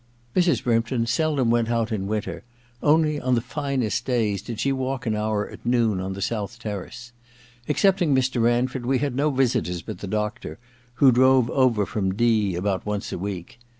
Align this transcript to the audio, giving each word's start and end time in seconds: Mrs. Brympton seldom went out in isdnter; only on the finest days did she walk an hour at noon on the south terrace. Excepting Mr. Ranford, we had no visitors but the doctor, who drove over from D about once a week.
Mrs. 0.35 0.63
Brympton 0.63 1.05
seldom 1.05 1.51
went 1.51 1.69
out 1.69 1.91
in 1.91 2.07
isdnter; 2.07 2.41
only 2.81 3.21
on 3.21 3.35
the 3.35 3.39
finest 3.39 4.03
days 4.03 4.41
did 4.41 4.59
she 4.59 4.71
walk 4.71 5.05
an 5.05 5.15
hour 5.15 5.47
at 5.47 5.63
noon 5.63 5.99
on 5.99 6.13
the 6.13 6.23
south 6.23 6.57
terrace. 6.57 7.11
Excepting 7.67 8.15
Mr. 8.15 8.41
Ranford, 8.41 8.83
we 8.83 8.97
had 8.97 9.15
no 9.15 9.29
visitors 9.29 9.83
but 9.83 9.99
the 9.99 10.07
doctor, 10.07 10.57
who 10.95 11.11
drove 11.11 11.51
over 11.51 11.85
from 11.85 12.15
D 12.15 12.55
about 12.55 12.83
once 12.83 13.11
a 13.13 13.19
week. 13.19 13.59